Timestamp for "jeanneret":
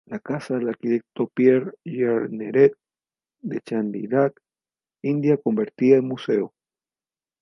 1.85-2.75